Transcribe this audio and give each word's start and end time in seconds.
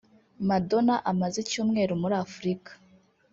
Madonna 0.49 0.95
amaze 1.11 1.37
icyumweru 1.43 1.93
muri 2.01 2.15
Afurika 2.25 2.71